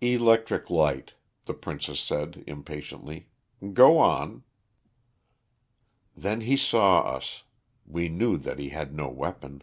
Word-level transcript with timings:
"Electric 0.00 0.70
light," 0.70 1.14
the 1.44 1.54
princess 1.54 2.00
said 2.00 2.42
impatiently. 2.48 3.28
"Go 3.74 3.96
on." 3.98 4.42
"Then 6.16 6.40
he 6.40 6.56
saw 6.56 7.02
us. 7.02 7.44
We 7.86 8.08
knew 8.08 8.38
that 8.38 8.58
he 8.58 8.70
had 8.70 8.92
no 8.92 9.08
weapon. 9.08 9.62